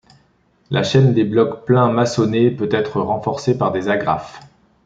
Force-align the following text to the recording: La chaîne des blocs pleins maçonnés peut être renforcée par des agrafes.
La 0.71 0.81
chaîne 0.81 1.13
des 1.13 1.23
blocs 1.23 1.63
pleins 1.63 1.91
maçonnés 1.91 2.49
peut 2.49 2.69
être 2.71 3.01
renforcée 3.01 3.55
par 3.55 3.71
des 3.71 3.87
agrafes. 3.87 4.39